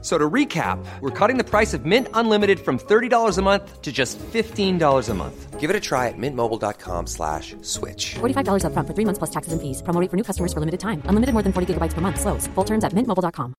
[0.00, 3.90] So to recap, we're cutting the price of Mint Unlimited from $30 a month to
[3.90, 5.58] just $15 a month.
[5.58, 8.14] Give it a try at mintmobile.com slash switch.
[8.20, 9.82] $45 upfront for three months plus taxes and fees.
[9.82, 11.02] Promo rate for new customers for limited time.
[11.06, 12.20] Unlimited more than 40 gigabytes per month.
[12.20, 12.46] Slows.
[12.54, 13.54] Full terms at mintmobile.com.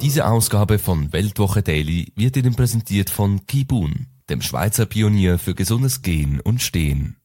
[0.00, 6.02] Diese Ausgabe von Weltwoche Daily wird Ihnen präsentiert von Kibun, dem Schweizer Pionier für gesundes
[6.02, 7.16] Gehen und Stehen.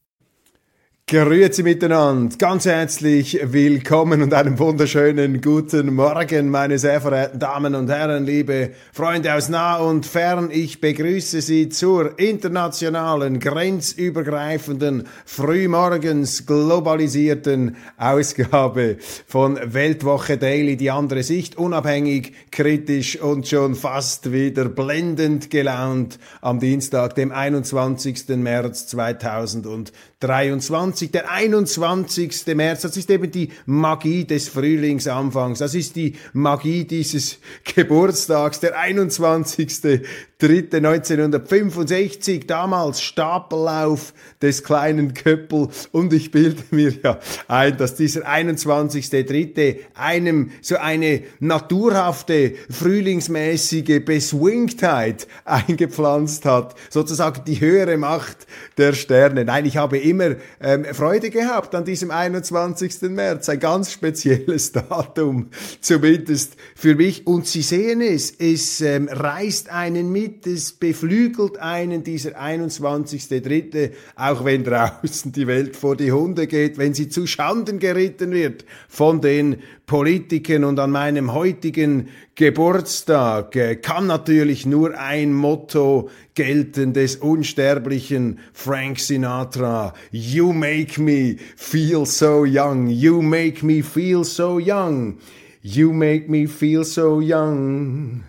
[1.13, 7.87] Grüezi miteinander, ganz herzlich willkommen und einen wunderschönen guten Morgen, meine sehr verehrten Damen und
[7.87, 10.49] Herren, liebe Freunde aus nah und fern.
[10.51, 21.59] Ich begrüße Sie zur internationalen, grenzübergreifenden, frühmorgens globalisierten Ausgabe von Weltwoche Daily, die andere Sicht,
[21.59, 28.29] unabhängig, kritisch und schon fast wieder blendend gelaunt am Dienstag, dem 21.
[28.29, 31.02] März 2023.
[31.03, 32.55] 20, der 21.
[32.55, 37.39] März, das ist eben die Magie des Frühlingsanfangs, das ist die Magie dieses
[37.75, 40.01] Geburtstags, der 21.
[40.43, 49.77] 1965, damals Stapellauf des kleinen Köppel und ich bilde mir ja ein, dass dieser 21.3.
[49.93, 59.45] einem so eine naturhafte, frühlingsmäßige Beswingtheit eingepflanzt hat, sozusagen die höhere Macht der Sterne.
[59.45, 63.01] Nein, ich habe immer ähm, Freude gehabt an diesem 21.
[63.03, 65.49] März, ein ganz spezielles Datum,
[65.79, 71.59] zumindest für mich und Sie sehen es, es ähm, reißt einen mit, gibt es, beflügelt
[71.59, 77.27] einen dieser 21.3., auch wenn draußen die Welt vor die Hunde geht, wenn sie zu
[77.27, 84.97] Schanden geritten wird von den Politikern und an meinem heutigen Geburtstag äh, kann natürlich nur
[84.97, 89.93] ein Motto gelten des unsterblichen Frank Sinatra.
[90.09, 92.87] You make me feel so young.
[92.87, 95.19] You make me feel so young.
[95.61, 98.23] You make me feel so young.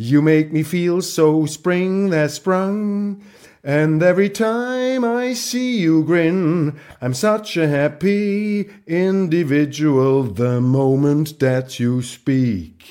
[0.00, 3.20] You make me feel so spring that sprung.
[3.64, 11.80] And every time I see you grin, I'm such a happy individual the moment that
[11.80, 12.84] you speak.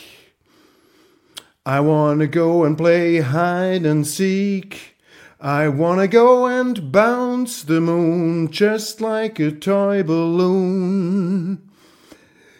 [1.65, 4.97] I wanna go and play hide and seek.
[5.39, 11.66] I wanna go and bounce the moon just like a toy balloon.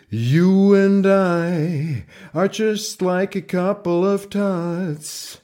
[0.10, 5.42] You and I are just like a couple of tots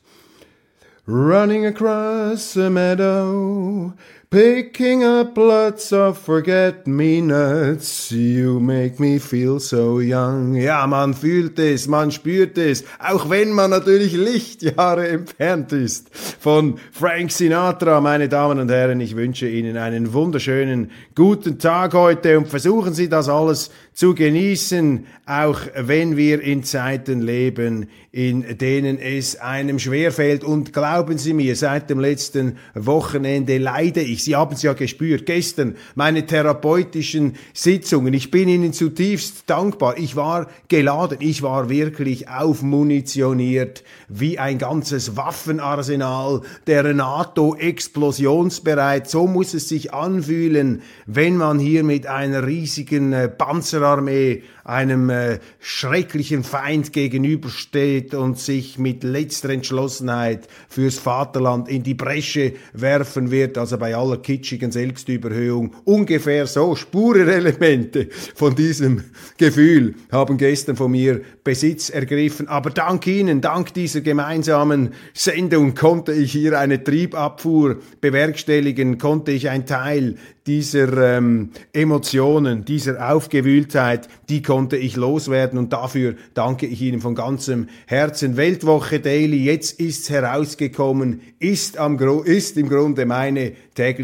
[1.06, 3.94] running across a meadow
[4.33, 10.55] Picking up lots of forget-me-nuts, you make me feel so young.
[10.55, 16.09] Ja, man fühlt es, man spürt es, auch wenn man natürlich Lichtjahre entfernt ist.
[16.39, 22.39] Von Frank Sinatra, meine Damen und Herren, ich wünsche Ihnen einen wunderschönen guten Tag heute
[22.39, 28.97] und versuchen Sie das alles zu genießen, auch wenn wir in Zeiten leben, in denen
[28.97, 30.44] es einem schwerfällt.
[30.44, 35.25] Und glauben Sie mir, seit dem letzten Wochenende leide ich Sie haben es ja gespürt.
[35.25, 38.13] Gestern meine therapeutischen Sitzungen.
[38.13, 39.97] Ich bin Ihnen zutiefst dankbar.
[39.97, 41.17] Ich war geladen.
[41.22, 49.09] Ich war wirklich aufmunitioniert wie ein ganzes Waffenarsenal der NATO explosionsbereit.
[49.09, 55.39] So muss es sich anfühlen, wenn man hier mit einer riesigen äh, Panzerarmee einem äh,
[55.59, 63.57] schrecklichen Feind gegenübersteht und sich mit letzter Entschlossenheit fürs Vaterland in die Bresche werfen wird,
[63.57, 65.75] also bei aller kitschigen Selbstüberhöhung.
[65.85, 69.03] Ungefähr so Spurenelemente von diesem
[69.38, 72.47] Gefühl haben gestern von mir Besitz ergriffen.
[72.47, 79.50] Aber dank Ihnen, dank dieser gemeinsamen Sendung konnte ich hier eine Triebabfuhr bewerkstelligen, konnte ich
[79.50, 80.15] ein Teil
[80.45, 87.15] dieser ähm, Emotionen, dieser Aufgewühltheit, die konnte ich loswerden und dafür danke ich Ihnen von
[87.15, 88.36] ganzem Herzen.
[88.36, 94.02] Weltwoche Daily, jetzt ist's herausgekommen, ist, am, ist im Grunde meine tägliche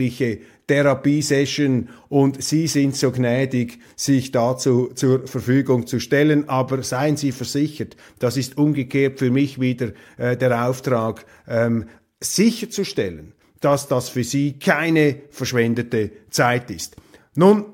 [0.68, 6.48] Therapiesession und Sie sind so gnädig, sich dazu zur Verfügung zu stellen.
[6.48, 11.86] Aber seien Sie versichert, das ist umgekehrt für mich wieder äh, der Auftrag, ähm,
[12.20, 16.96] sicherzustellen, dass das für Sie keine verschwendete Zeit ist.
[17.36, 17.66] Nun,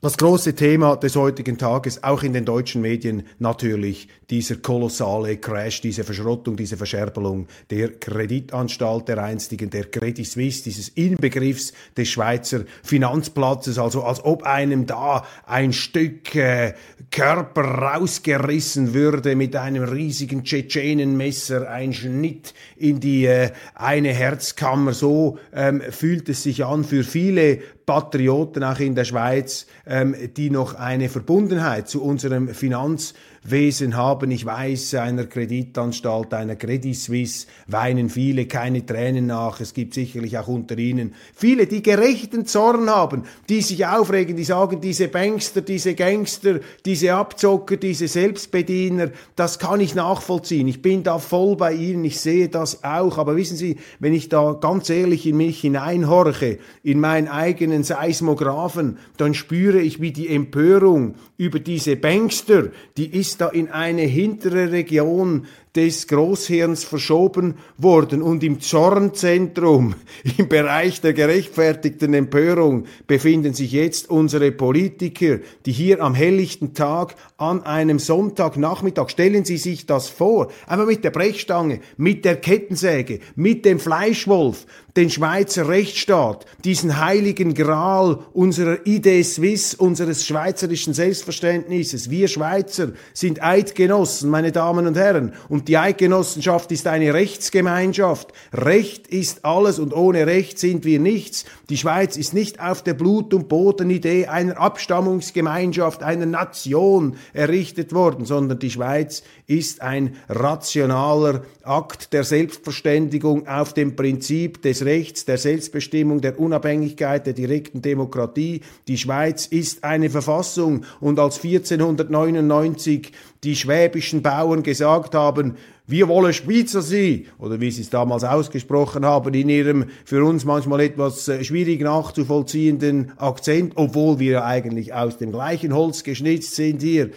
[0.00, 5.80] Das große Thema des heutigen Tages, auch in den deutschen Medien natürlich, dieser kolossale Crash,
[5.80, 12.60] diese Verschrottung, diese Verscherbelung der Kreditanstalt der einstigen, der Credit Suisse, dieses Inbegriffs des Schweizer
[12.84, 16.74] Finanzplatzes, also als ob einem da ein Stück äh,
[17.10, 24.92] Körper rausgerissen würde mit einem riesigen Tschetschenenmesser, ein Schnitt in die äh, eine Herzkammer.
[24.92, 30.50] So ähm, fühlt es sich an für viele Patrioten auch in der Schweiz, ähm, die
[30.50, 34.30] noch eine Verbundenheit zu unserem Finanz Wesen haben.
[34.30, 39.60] Ich weiß, einer Kreditanstalt, einer Credit Suisse weinen viele keine Tränen nach.
[39.60, 44.44] Es gibt sicherlich auch unter ihnen viele, die gerechten Zorn haben, die sich aufregen, die
[44.44, 50.68] sagen, diese Bankster, diese Gangster, diese Abzocker, diese Selbstbediener, das kann ich nachvollziehen.
[50.68, 53.18] Ich bin da voll bei ihnen, ich sehe das auch.
[53.18, 58.98] Aber wissen Sie, wenn ich da ganz ehrlich in mich hineinhorche, in meinen eigenen Seismographen,
[59.16, 64.72] dann spüre ich, wie die Empörung über diese Bankster, die ist da in eine hintere
[64.72, 65.46] Region
[65.78, 69.94] des Großhirns verschoben worden und im Zornzentrum,
[70.38, 77.14] im Bereich der gerechtfertigten Empörung befinden sich jetzt unsere Politiker, die hier am helllichten Tag
[77.36, 83.20] an einem Sonntagnachmittag, stellen Sie sich das vor, einmal mit der Brechstange, mit der Kettensäge,
[83.36, 84.66] mit dem Fleischwolf,
[84.96, 92.10] den Schweizer Rechtsstaat, diesen heiligen Gral unserer Idee Suisse, unseres schweizerischen Selbstverständnisses.
[92.10, 98.32] Wir Schweizer sind Eidgenossen, meine Damen und Herren, und die Eidgenossenschaft ist eine Rechtsgemeinschaft.
[98.54, 101.44] Recht ist alles und ohne Recht sind wir nichts.
[101.68, 108.24] Die Schweiz ist nicht auf der Blut- und Bodenidee einer Abstammungsgemeinschaft, einer Nation errichtet worden,
[108.24, 115.36] sondern die Schweiz ist ein rationaler Akt der Selbstverständigung auf dem Prinzip des Rechts, der
[115.36, 118.62] Selbstbestimmung, der Unabhängigkeit, der direkten Demokratie.
[118.88, 123.12] Die Schweiz ist eine Verfassung und als 1499
[123.44, 125.56] die schwäbischen Bauern gesagt haben,
[125.86, 130.44] wir wollen Schweizer sein, oder wie sie es damals ausgesprochen haben, in ihrem für uns
[130.44, 136.82] manchmal etwas äh, schwierig nachzuvollziehenden Akzent, obwohl wir eigentlich aus dem gleichen Holz geschnitzt sind
[136.82, 137.10] hier.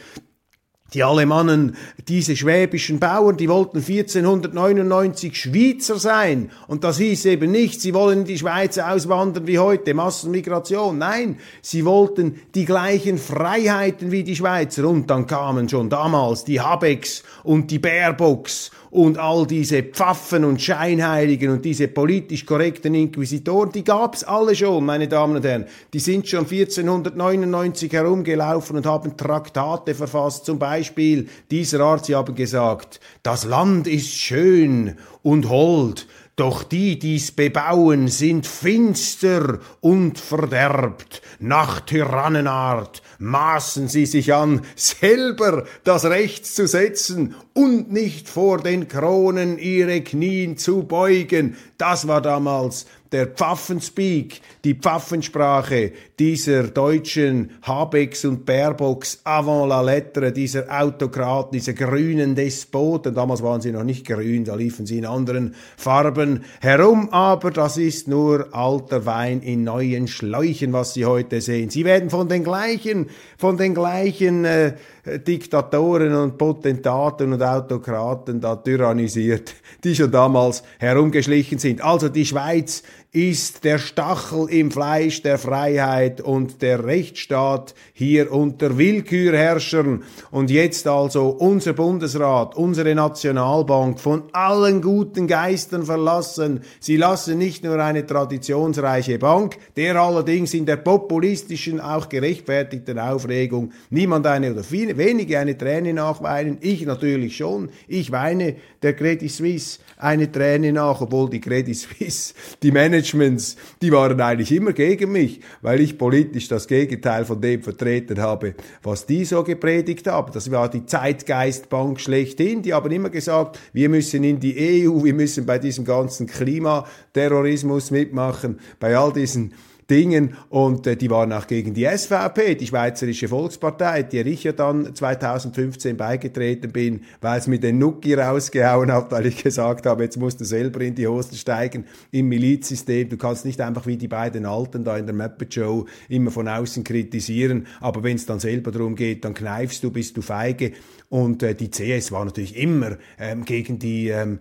[0.93, 1.77] Die Alemannen,
[2.09, 6.51] diese schwäbischen Bauern, die wollten 1499 Schweizer sein.
[6.67, 10.97] Und das hieß eben nicht, sie wollen in die Schweiz auswandern wie heute, Massenmigration.
[10.97, 14.85] Nein, sie wollten die gleichen Freiheiten wie die Schweizer.
[14.89, 20.61] Und dann kamen schon damals die Habecks und die Baerbocks und all diese Pfaffen und
[20.61, 25.65] Scheinheiligen und diese politisch korrekten Inquisitoren, die gab's alle schon, meine Damen und Herren.
[25.93, 32.35] Die sind schon 1499 herumgelaufen und haben Traktate verfasst, zum Beispiel dieser Art, sie haben
[32.35, 36.05] gesagt, das Land ist schön und hold,
[36.36, 41.22] doch die, die's bebauen, sind finster und verderbt.
[41.39, 48.88] Nach Tyrannenart maßen sie sich an, selber das Recht zu setzen und nicht vor den
[48.88, 51.57] Kronen ihre Knien zu beugen.
[51.78, 60.31] Das war damals der Pfaffenspeak, die Pfaffensprache dieser deutschen Habecks und Baerbocks avant la lettre,
[60.31, 63.13] dieser Autokraten, dieser grünen Despoten.
[63.13, 67.78] Damals waren sie noch nicht grün, da liefen sie in anderen Farben herum, aber das
[67.78, 71.69] ist nur alter Wein in neuen Schläuchen, was Sie heute sehen.
[71.69, 74.74] Sie werden von den gleichen, von den gleichen äh,
[75.06, 81.81] Diktatoren und Potentaten und Autokraten da tyrannisiert, die schon damals herumgeschlichen sind.
[81.84, 88.77] Also die Schweiz ist der Stachel im Fleisch der Freiheit und der Rechtsstaat hier unter
[88.77, 90.03] Willkürherrschern.
[90.32, 96.62] Und jetzt also unser Bundesrat, unsere Nationalbank von allen guten Geistern verlassen.
[96.80, 103.74] Sie lassen nicht nur eine traditionsreiche Bank, der allerdings in der populistischen, auch gerechtfertigten Aufregung
[103.89, 106.60] niemand eine oder viele, wenige eine Träne nachweinen.
[106.62, 107.72] Ich natürlich schon.
[107.89, 113.91] Ich weine der Credit Suisse eine Träne nach, obwohl die Credit Suisse, die Managements, die
[113.91, 119.05] waren eigentlich immer gegen mich, weil ich politisch das Gegenteil von dem vertreten habe, was
[119.05, 120.31] die so gepredigt haben.
[120.34, 122.62] Das war die Zeitgeistbank schlechthin.
[122.62, 127.91] Die haben immer gesagt, wir müssen in die EU, wir müssen bei diesem ganzen Klimaterrorismus
[127.91, 129.53] mitmachen, bei all diesen
[129.91, 134.53] Dingen und äh, die waren auch gegen die SVP, die Schweizerische Volkspartei, der ich ja
[134.53, 140.03] dann 2015 beigetreten bin, weil es mir den Nuki rausgehauen hat, weil ich gesagt habe,
[140.03, 143.10] jetzt musst du selber in die Hosen steigen im Milizsystem.
[143.10, 146.48] Du kannst nicht einfach wie die beiden Alten da in der Muppet Show immer von
[146.48, 150.71] außen kritisieren, aber wenn es dann selber darum geht, dann kneifst du, bist du feige.
[151.10, 154.39] Und äh, die CS war natürlich immer ähm, gegen die ähm,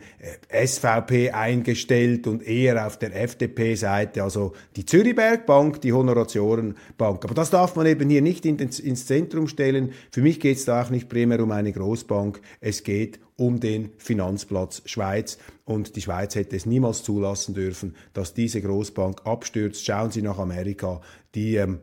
[0.48, 4.22] SVP eingestellt und eher auf der FDP-Seite.
[4.22, 7.24] Also die Zürichberger Commerzbank, die Honoratiorenbank.
[7.24, 9.92] Aber das darf man eben hier nicht ins Zentrum stellen.
[10.10, 13.90] Für mich geht es da auch nicht primär um eine Großbank, es geht um den
[13.98, 15.38] Finanzplatz Schweiz.
[15.64, 19.84] Und die Schweiz hätte es niemals zulassen dürfen, dass diese Großbank abstürzt.
[19.84, 21.00] Schauen Sie nach Amerika.
[21.34, 21.80] Die ähm,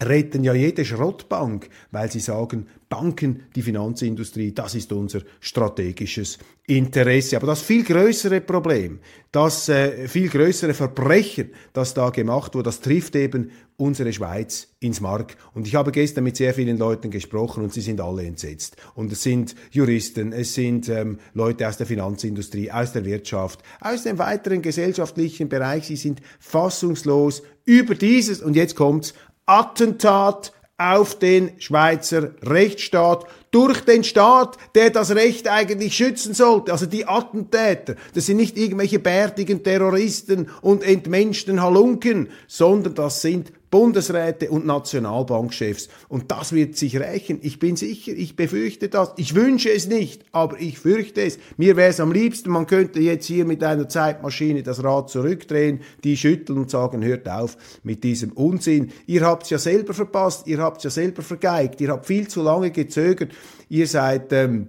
[0.00, 7.36] retten ja jede Schrottbank, weil sie sagen, Banken, die Finanzindustrie, das ist unser strategisches Interesse.
[7.36, 9.00] Aber das viel größere Problem,
[9.32, 15.00] das äh, viel größere Verbrechen, das da gemacht wurde, das trifft eben unsere Schweiz ins
[15.00, 15.36] Mark.
[15.52, 18.76] Und ich habe gestern mit sehr vielen Leuten gesprochen und sie sind alle entsetzt.
[18.94, 24.04] Und es sind Juristen, es sind ähm, Leute aus der Finanzindustrie, aus der Wirtschaft, aus
[24.04, 25.86] dem weiteren gesellschaftlichen Bereich.
[25.86, 29.12] Sie sind fassungslos über dieses, und jetzt kommt's,
[29.48, 36.70] Attentat auf den Schweizer Rechtsstaat durch den Staat, der das Recht eigentlich schützen sollte.
[36.70, 43.52] Also die Attentäter, das sind nicht irgendwelche bärtigen Terroristen und entmenschten Halunken, sondern das sind
[43.70, 45.88] Bundesräte und Nationalbankchefs.
[46.08, 47.38] Und das wird sich rächen.
[47.42, 49.12] Ich bin sicher, ich befürchte das.
[49.16, 51.38] Ich wünsche es nicht, aber ich fürchte es.
[51.56, 55.80] Mir wäre es am liebsten, man könnte jetzt hier mit einer Zeitmaschine das Rad zurückdrehen,
[56.04, 58.92] die schütteln und sagen, hört auf mit diesem Unsinn.
[59.06, 62.28] Ihr habt es ja selber verpasst, ihr habt es ja selber vergeigt, ihr habt viel
[62.28, 63.32] zu lange gezögert,
[63.68, 64.32] ihr seid...
[64.32, 64.68] Ähm,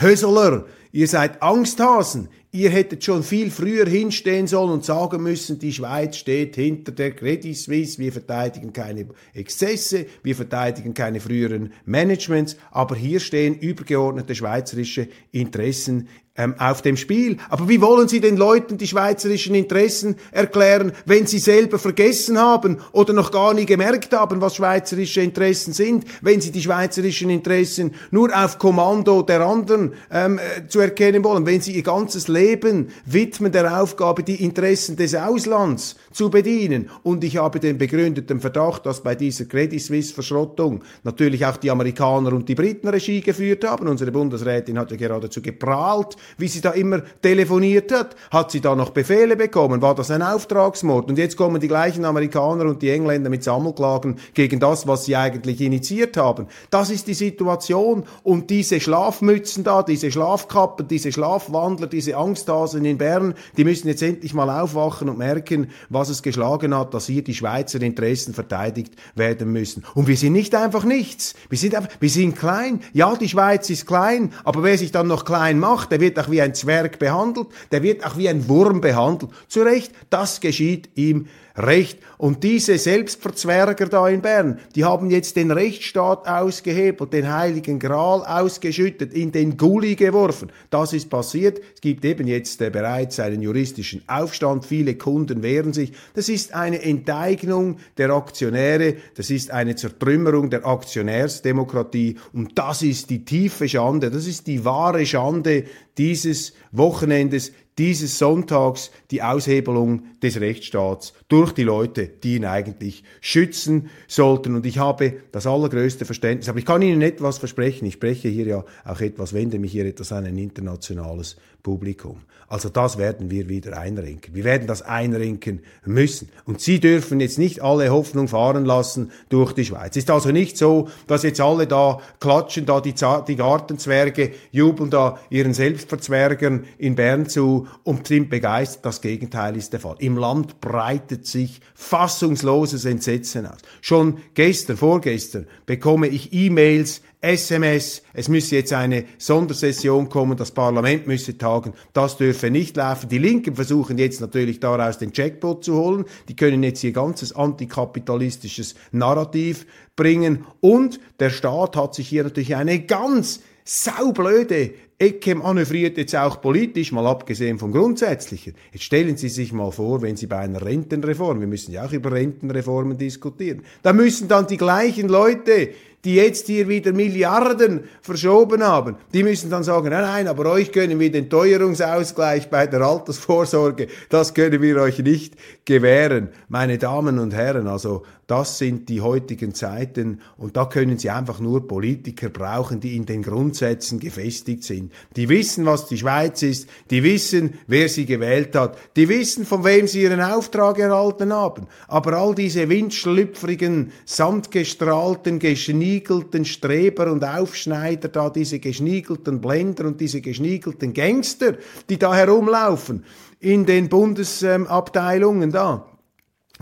[0.00, 2.28] Höseler, ihr seid Angsthasen.
[2.50, 7.10] Ihr hättet schon viel früher hinstehen sollen und sagen müssen, die Schweiz steht hinter der
[7.10, 14.34] Credit Suisse, wir verteidigen keine Exzesse, wir verteidigen keine früheren Managements, aber hier stehen übergeordnete
[14.34, 17.36] schweizerische Interessen ähm, auf dem Spiel.
[17.50, 22.78] Aber wie wollen Sie den Leuten die schweizerischen Interessen erklären, wenn sie selber vergessen haben
[22.92, 27.92] oder noch gar nie gemerkt haben, was schweizerische Interessen sind, wenn sie die schweizerischen Interessen
[28.10, 32.88] nur auf Kommando der anderen ähm, äh, zu erkennen wollen, wenn sie ihr ganzes Leben
[33.04, 36.90] widmen der Aufgabe, die Interessen des Auslands zu bedienen.
[37.02, 41.70] Und ich habe den begründeten Verdacht, dass bei dieser Credit Suisse Verschrottung natürlich auch die
[41.70, 43.88] Amerikaner und die Briten Regie geführt haben.
[43.88, 48.16] Unsere Bundesrätin hat ja geradezu geprahlt wie sie da immer telefoniert hat.
[48.30, 49.82] Hat sie da noch Befehle bekommen?
[49.82, 51.08] War das ein Auftragsmord?
[51.08, 55.16] Und jetzt kommen die gleichen Amerikaner und die Engländer mit Sammelklagen gegen das, was sie
[55.16, 56.46] eigentlich initiiert haben.
[56.70, 58.04] Das ist die Situation.
[58.22, 64.02] Und diese Schlafmützen da, diese Schlafkappen, diese Schlafwandler, diese Angsthasen in Bern, die müssen jetzt
[64.02, 68.94] endlich mal aufwachen und merken, was es geschlagen hat, dass hier die Schweizer Interessen verteidigt
[69.14, 69.84] werden müssen.
[69.94, 71.34] Und wir sind nicht einfach nichts.
[71.48, 72.80] Wir sind einfach, wir sind klein.
[72.92, 76.30] Ja, die Schweiz ist klein, aber wer sich dann noch klein macht, der wird auch
[76.30, 79.32] wie ein Zwerg behandelt, der wird auch wie ein Wurm behandelt.
[79.48, 81.26] Zu Recht, das geschieht ihm
[81.58, 81.98] recht.
[82.16, 88.24] Und diese Selbstverzwerger da in Bern, die haben jetzt den Rechtsstaat ausgehebelt, den heiligen Gral
[88.24, 90.50] ausgeschüttet, in den Gully geworfen.
[90.70, 91.60] Das ist passiert.
[91.74, 94.64] Es gibt eben jetzt äh, bereits einen juristischen Aufstand.
[94.64, 95.92] Viele Kunden wehren sich.
[96.14, 98.96] Das ist eine Enteignung der Aktionäre.
[99.16, 102.16] Das ist eine Zertrümmerung der Aktionärsdemokratie.
[102.32, 104.10] Und das ist die tiefe Schande.
[104.10, 105.64] Das ist die wahre Schande
[105.96, 113.90] dieses Wochenendes, dieses Sonntags die Aushebelung des Rechtsstaats durch die Leute, die ihn eigentlich schützen
[114.08, 114.56] sollten.
[114.56, 116.48] Und ich habe das allergrößte Verständnis.
[116.48, 117.86] Aber ich kann Ihnen etwas versprechen.
[117.86, 122.20] Ich spreche hier ja auch etwas, wende mich hier etwas an ein internationales Publikum.
[122.50, 124.34] Also das werden wir wieder einrenken.
[124.34, 126.30] Wir werden das einrenken müssen.
[126.46, 129.96] Und Sie dürfen jetzt nicht alle Hoffnung fahren lassen durch die Schweiz.
[129.96, 132.94] Ist also nicht so, dass jetzt alle da klatschen, da die,
[133.28, 138.84] die Gartenzwerge jubeln da ihren Selbstverzwergern in Bern zu und sind begeistert.
[138.84, 139.96] Das Gegenteil ist der Fall.
[139.98, 143.58] Im Land breitet sich fassungsloses Entsetzen aus.
[143.80, 151.08] Schon gestern, vorgestern bekomme ich E-Mails, SMS, es müsse jetzt eine Sondersession kommen, das Parlament
[151.08, 153.08] müsse tagen, das dürfe nicht laufen.
[153.08, 157.34] Die Linken versuchen jetzt natürlich daraus den Jackpot zu holen, die können jetzt ihr ganzes
[157.34, 165.98] antikapitalistisches Narrativ bringen und der Staat hat sich hier natürlich eine ganz saublöde Ecke manövriert
[165.98, 168.54] jetzt auch politisch, mal abgesehen vom Grundsätzlichen.
[168.72, 171.92] Jetzt stellen Sie sich mal vor, wenn Sie bei einer Rentenreform, wir müssen ja auch
[171.92, 175.68] über Rentenreformen diskutieren, da müssen dann die gleichen Leute,
[176.04, 180.72] die jetzt hier wieder Milliarden verschoben haben, die müssen dann sagen, nein, nein, aber euch
[180.72, 185.34] können wir den Teuerungsausgleich bei der Altersvorsorge, das können wir euch nicht
[185.66, 186.30] gewähren.
[186.48, 191.40] Meine Damen und Herren, also das sind die heutigen Zeiten und da können Sie einfach
[191.40, 194.92] nur Politiker brauchen, die in den Grundsätzen gefestigt sind.
[195.16, 199.64] Die wissen, was die Schweiz ist, die wissen, wer sie gewählt hat, die wissen, von
[199.64, 201.68] wem sie ihren Auftrag erhalten haben.
[201.86, 210.20] Aber all diese windschlüpfrigen, samtgestrahlten, geschniegelten Streber und Aufschneider da, diese geschniegelten Blender und diese
[210.20, 211.56] geschniegelten Gangster,
[211.88, 213.06] die da herumlaufen
[213.40, 215.86] in den Bundesabteilungen da,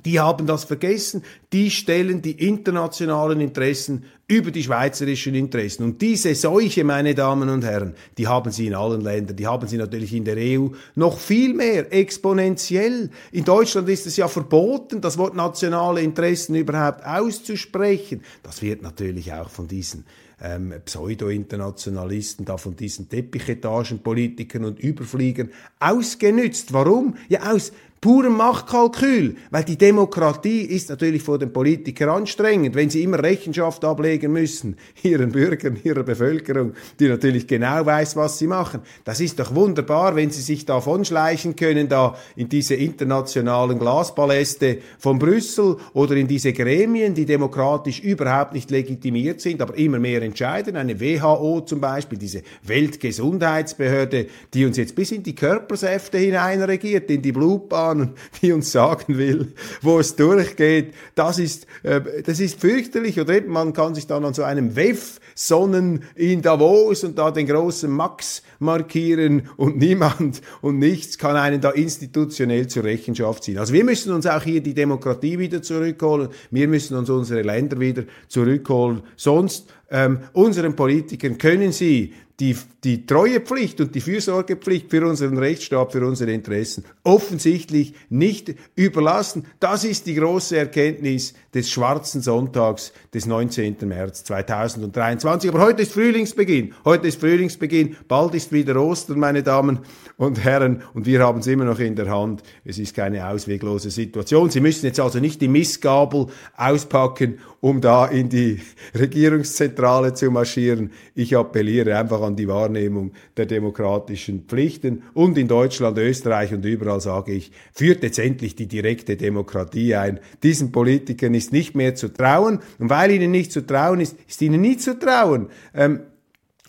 [0.05, 1.23] die haben das vergessen.
[1.53, 5.85] Die stellen die internationalen Interessen über die schweizerischen Interessen.
[5.85, 9.37] Und diese Seuche, meine Damen und Herren, die haben sie in allen Ländern.
[9.37, 13.11] Die haben sie natürlich in der EU noch viel mehr, exponentiell.
[13.33, 18.23] In Deutschland ist es ja verboten, das Wort nationale Interessen überhaupt auszusprechen.
[18.43, 20.05] Das wird natürlich auch von diesen
[20.43, 25.51] ähm, Pseudo-Internationalisten, da von diesen Teppichetagenpolitikern und Überfliegern
[25.81, 26.73] ausgenützt.
[26.73, 27.17] Warum?
[27.29, 33.03] Ja, aus purem Machtkalkül, weil die Demokratie ist natürlich vor den Politikern anstrengend, wenn sie
[33.03, 38.83] immer Rechenschaft ablegen müssen, ihren Bürgern, ihrer Bevölkerung, die natürlich genau weiß, was sie machen.
[39.05, 44.79] Das ist doch wunderbar, wenn sie sich davon schleichen können, da in diese internationalen Glaspaläste
[44.99, 50.23] von Brüssel oder in diese Gremien, die demokratisch überhaupt nicht legitimiert sind, aber immer mehr
[50.23, 50.77] entscheiden.
[50.77, 57.23] Eine WHO zum Beispiel, diese Weltgesundheitsbehörde, die uns jetzt bis in die Körpersäfte hineinregiert, in
[57.23, 59.53] die Blutbahn, Bahn, die uns sagen will,
[59.83, 60.95] wo es durchgeht.
[61.15, 63.21] Das ist, äh, das ist fürchterlich.
[63.21, 67.47] Oder man kann sich dann an so einem WEF sonnen in Davos und da den
[67.47, 73.59] großen Max markieren und niemand und nichts kann einen da institutionell zur Rechenschaft ziehen.
[73.59, 76.29] Also wir müssen uns auch hier die Demokratie wieder zurückholen.
[76.51, 79.03] Wir müssen uns unsere Länder wieder zurückholen.
[79.17, 85.93] Sonst ähm, unseren Politikern können sie die, die Treuepflicht und die Fürsorgepflicht für unseren Rechtsstaat,
[85.93, 89.47] für unsere Interessen offensichtlich nicht überlassen.
[89.59, 93.77] Das ist die große Erkenntnis des schwarzen Sonntags des 19.
[93.85, 95.49] März 2023.
[95.49, 96.75] Aber heute ist Frühlingsbeginn.
[96.85, 97.97] Heute ist Frühlingsbeginn.
[98.09, 99.79] Bald ist wieder Ostern, meine Damen
[100.19, 100.83] und Herren.
[100.93, 102.43] Und wir haben es immer noch in der Hand.
[102.63, 104.51] Es ist keine ausweglose Situation.
[104.51, 106.27] Sie müssen jetzt also nicht die Missgabel
[106.59, 108.61] auspacken, um da in die
[108.95, 110.93] Regierungszentrale zu marschieren.
[111.15, 115.05] Ich appelliere einfach an die Wahrnehmung der demokratischen Pflichten.
[115.15, 120.21] Und in Deutschland, Österreich und überall sage ich, führt jetzt endlich die direkte Demokratie ein.
[120.43, 122.61] Diesen Politikern ist nicht mehr zu trauen.
[122.79, 125.49] Und weil ihnen nicht zu trauen ist, ist ihnen nie zu trauen.
[125.75, 126.01] Ähm,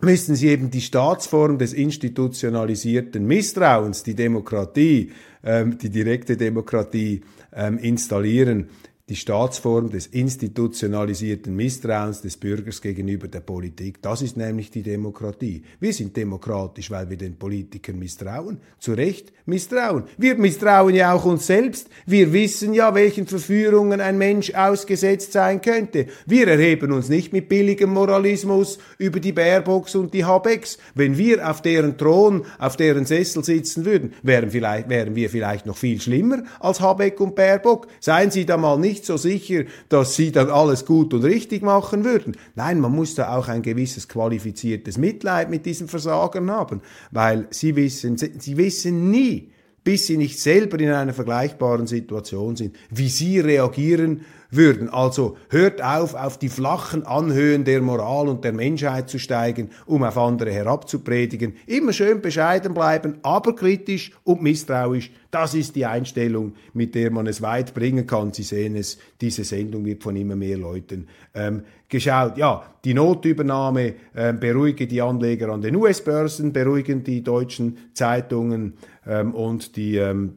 [0.01, 5.11] müssen sie eben die Staatsform des institutionalisierten Misstrauens, die Demokratie,
[5.43, 7.21] ähm, die direkte Demokratie
[7.53, 8.69] ähm, installieren
[9.09, 14.01] die Staatsform des institutionalisierten Misstrauens des Bürgers gegenüber der Politik.
[14.01, 15.63] Das ist nämlich die Demokratie.
[15.79, 18.59] Wir sind demokratisch, weil wir den Politikern misstrauen.
[18.79, 20.03] Zu Recht misstrauen.
[20.17, 21.87] Wir misstrauen ja auch uns selbst.
[22.05, 26.07] Wir wissen ja, welchen Verführungen ein Mensch ausgesetzt sein könnte.
[26.25, 30.79] Wir erheben uns nicht mit billigem Moralismus über die Baerbocks und die Habecks.
[30.95, 35.65] Wenn wir auf deren Thron, auf deren Sessel sitzen würden, wären, vielleicht, wären wir vielleicht
[35.65, 37.87] noch viel schlimmer als Habeck und Baerbock.
[38.01, 41.61] Seien Sie da mal nicht nicht so sicher, dass sie dann alles gut und richtig
[41.61, 42.35] machen würden.
[42.55, 46.81] Nein, man muss da auch ein gewisses qualifiziertes Mitleid mit diesen Versagern haben,
[47.11, 49.51] weil sie wissen, sie wissen nie,
[49.83, 54.89] bis sie nicht selber in einer vergleichbaren Situation sind, wie sie reagieren würden.
[54.89, 60.03] Also hört auf, auf die flachen Anhöhen der Moral und der Menschheit zu steigen, um
[60.03, 61.53] auf andere herabzupredigen.
[61.65, 65.11] Immer schön bescheiden bleiben, aber kritisch und misstrauisch.
[65.31, 68.31] Das ist die Einstellung, mit der man es weit bringen kann.
[68.31, 72.37] Sie sehen es, diese Sendung wird von immer mehr Leuten ähm, geschaut.
[72.37, 78.73] Ja, die Notübernahme äh, beruhige die Anleger an den US-Börsen, beruhigen die deutschen Zeitungen
[79.05, 80.35] ähm, und die ähm,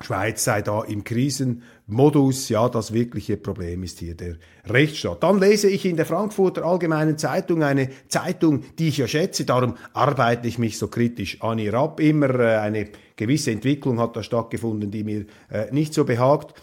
[0.00, 2.48] Schweiz sei da im Krisenmodus.
[2.48, 5.22] Ja, das wirkliche Problem ist hier der Rechtsstaat.
[5.22, 9.44] Dann lese ich in der Frankfurter Allgemeinen Zeitung eine Zeitung, die ich ja schätze.
[9.44, 12.00] Darum arbeite ich mich so kritisch an ihr ab.
[12.00, 16.60] Immer äh, eine gewisse Entwicklung hat da stattgefunden, die mir äh, nicht so behagt.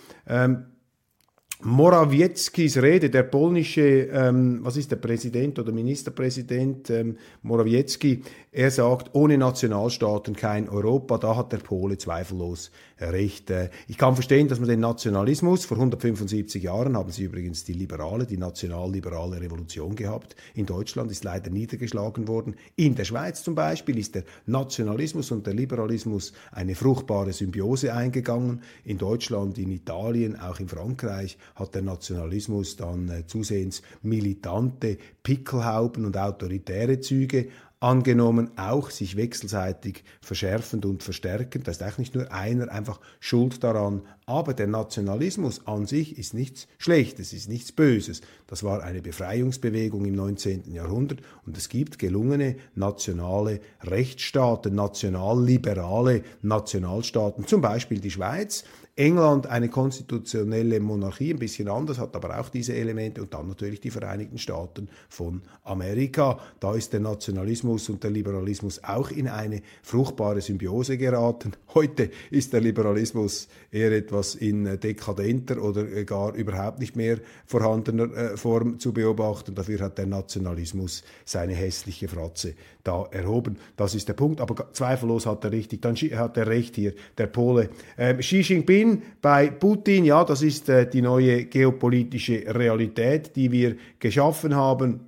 [1.64, 9.12] Morawieckis Rede, der polnische, ähm, was ist der Präsident oder Ministerpräsident ähm, Morawiecki, er sagt,
[9.14, 13.50] ohne Nationalstaaten kein Europa, da hat der Pole zweifellos recht.
[13.50, 17.74] Äh, ich kann verstehen, dass man den Nationalismus, vor 175 Jahren haben sie übrigens die
[17.74, 22.56] Liberale, die nationalliberale Revolution gehabt, in Deutschland ist leider niedergeschlagen worden.
[22.76, 28.64] In der Schweiz zum Beispiel ist der Nationalismus und der Liberalismus eine fruchtbare Symbiose eingegangen.
[28.84, 36.06] In Deutschland, in Italien, auch in Frankreich hat der Nationalismus dann äh, zusehends militante Pickelhauben
[36.06, 37.48] und autoritäre Züge
[37.82, 41.68] angenommen, auch sich wechselseitig verschärfend und verstärkend.
[41.68, 44.04] Da ist eigentlich nicht nur einer einfach schuld daran.
[44.28, 48.22] Aber der Nationalismus an sich ist nichts Schlechtes, ist nichts Böses.
[48.46, 50.72] Das war eine Befreiungsbewegung im 19.
[50.72, 58.64] Jahrhundert und es gibt gelungene nationale Rechtsstaaten, nationalliberale Nationalstaaten, zum Beispiel die Schweiz,
[58.96, 63.80] England eine konstitutionelle Monarchie, ein bisschen anders, hat aber auch diese Elemente und dann natürlich
[63.80, 66.40] die Vereinigten Staaten von Amerika.
[66.60, 71.54] Da ist der Nationalismus und der Liberalismus auch in eine fruchtbare Symbiose geraten.
[71.74, 78.38] Heute ist der Liberalismus eher etwas in dekadenter oder gar überhaupt nicht mehr vorhandener äh,
[78.38, 79.56] Form zu beobachten.
[79.56, 83.58] Dafür hat der Nationalismus seine hässliche Fratze da erhoben.
[83.78, 84.42] Das ist der Punkt.
[84.42, 87.70] Aber zweifellos hat er richtig, dann hat er recht hier, der Pole.
[87.98, 88.81] Ähm, Xi Jinping
[89.22, 95.02] bei Putin, ja, das ist äh, die neue geopolitische Realität, die wir geschaffen haben.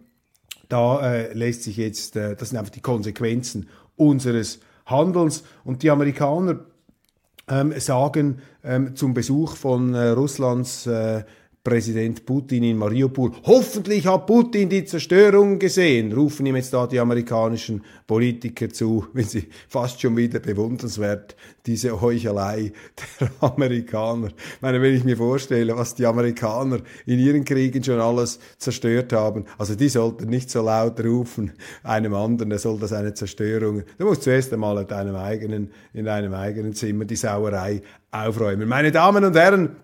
[0.69, 5.43] Da äh, lässt sich jetzt, äh, das sind einfach die Konsequenzen unseres Handelns.
[5.63, 6.59] Und die Amerikaner
[7.49, 11.23] ähm, sagen ähm, zum Besuch von äh, Russlands äh,
[11.63, 13.31] Präsident Putin in Mariupol.
[13.45, 19.23] Hoffentlich hat Putin die Zerstörung gesehen, rufen ihm jetzt da die amerikanischen Politiker zu, wenn
[19.23, 22.73] sie fast schon wieder bewundernswert, diese Heuchelei
[23.19, 24.27] der Amerikaner.
[24.27, 29.13] Ich meine, wenn ich mir vorstelle, was die Amerikaner in ihren Kriegen schon alles zerstört
[29.13, 33.83] haben, also die sollten nicht so laut rufen einem anderen, er soll das eine Zerstörung.
[33.97, 38.67] Du musst zuerst einmal in deinem eigenen, in deinem eigenen Zimmer die Sauerei aufräumen.
[38.67, 39.77] Meine Damen und Herren,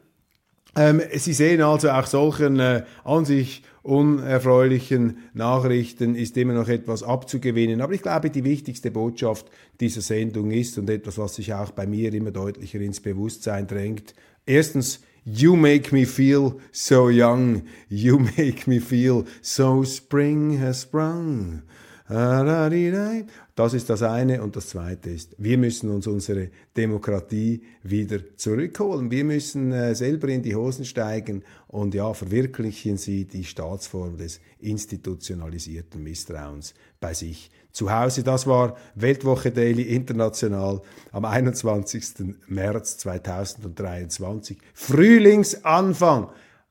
[0.80, 7.04] ähm, Sie sehen also auch solchen äh, an sich unerfreulichen Nachrichten ist immer noch etwas
[7.04, 7.82] abzugewinnen.
[7.82, 9.48] Aber ich glaube, die wichtigste Botschaft
[9.80, 14.14] dieser Sendung ist und etwas, was sich auch bei mir immer deutlicher ins Bewusstsein drängt.
[14.46, 17.64] Erstens, You make me feel so young.
[17.90, 21.62] You make me feel so spring has sprung.
[22.10, 24.42] Das ist das eine.
[24.42, 29.12] Und das zweite ist, wir müssen uns unsere Demokratie wieder zurückholen.
[29.12, 36.02] Wir müssen selber in die Hosen steigen und ja, verwirklichen Sie die Staatsform des institutionalisierten
[36.02, 38.24] Misstrauens bei sich zu Hause.
[38.24, 42.36] Das war Weltwoche Daily International am 21.
[42.48, 44.58] März 2023.
[44.74, 46.30] Frühlingsanfang.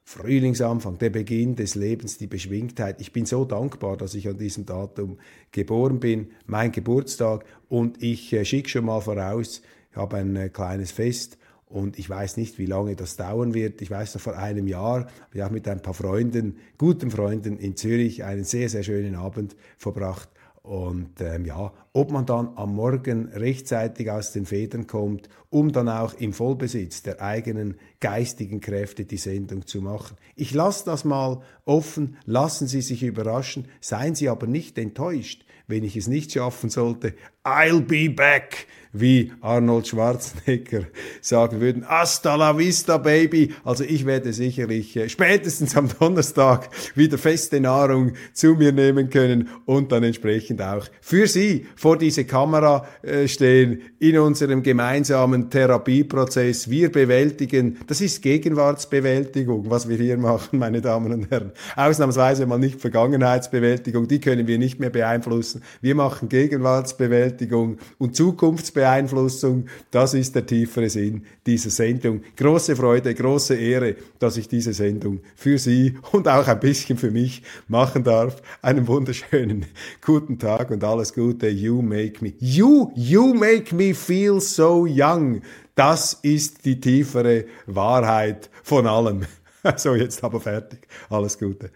[0.09, 2.99] Frühlingsanfang, der Beginn des Lebens, die Beschwingtheit.
[2.99, 5.19] Ich bin so dankbar, dass ich an diesem Datum
[5.53, 7.45] geboren bin, mein Geburtstag.
[7.69, 12.09] Und ich äh, schicke schon mal voraus, ich habe ein äh, kleines Fest und ich
[12.09, 13.83] weiß nicht, wie lange das dauern wird.
[13.83, 17.59] Ich weiß noch vor einem Jahr, habe ich auch mit ein paar Freunden, guten Freunden
[17.59, 20.31] in Zürich einen sehr, sehr schönen Abend verbracht.
[20.69, 25.89] Und ähm, ja, ob man dann am Morgen rechtzeitig aus den Federn kommt, um dann
[25.89, 30.19] auch im Vollbesitz der eigenen geistigen Kräfte die Sendung zu machen.
[30.37, 35.85] Ich lasse das mal offen, lassen Sie sich überraschen, seien Sie aber nicht enttäuscht, wenn
[35.85, 37.15] ich es nicht schaffen sollte.
[37.45, 40.83] I'll be back wie Arnold Schwarzenegger
[41.21, 43.55] sagen würden, hasta la vista, Baby.
[43.65, 49.49] Also ich werde sicherlich äh, spätestens am Donnerstag wieder feste Nahrung zu mir nehmen können
[49.67, 56.71] und dann entsprechend auch für Sie vor diese Kamera äh, stehen in unserem gemeinsamen Therapieprozess.
[56.71, 61.53] Wir bewältigen, das ist Gegenwartsbewältigung, was wir hier machen, meine Damen und Herren.
[61.77, 65.63] Ausnahmsweise mal nicht Vergangenheitsbewältigung, die können wir nicht mehr beeinflussen.
[65.81, 69.67] Wir machen Gegenwartsbewältigung und Zukunftsbewältigung Beeinflussung.
[69.91, 72.23] Das ist der tiefere Sinn dieser Sendung.
[72.37, 77.11] Große Freude, große Ehre, dass ich diese Sendung für Sie und auch ein bisschen für
[77.11, 78.41] mich machen darf.
[78.63, 79.67] Einen wunderschönen
[80.01, 81.49] guten Tag und alles Gute.
[81.49, 85.43] You make me, you, you make me feel so young.
[85.75, 89.23] Das ist die tiefere Wahrheit von allem.
[89.77, 90.87] So, jetzt aber fertig.
[91.11, 91.71] Alles Gute.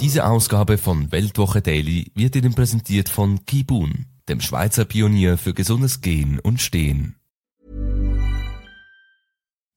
[0.00, 6.00] Diese Ausgabe von Weltwoche Daily wird Ihnen präsentiert von Kibun, dem Schweizer Pionier für gesundes
[6.00, 7.16] Gehen und Stehen.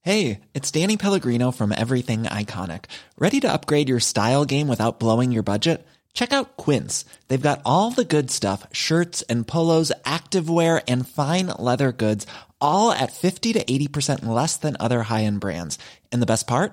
[0.00, 2.86] Hey, it's Danny Pellegrino from Everything Iconic.
[3.18, 5.84] Ready to upgrade your style game without blowing your budget?
[6.14, 7.04] Check out Quince.
[7.28, 12.26] They've got all the good stuff, shirts and polos, activewear and fine leather goods,
[12.62, 15.78] all at 50 to 80% less than other high-end brands.
[16.10, 16.72] And the best part?